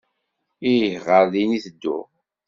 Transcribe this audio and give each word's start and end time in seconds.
Ih, 0.71 0.91
ɣer 1.05 1.25
din 1.33 1.55
i 1.57 1.59
tedduɣ. 1.65 2.05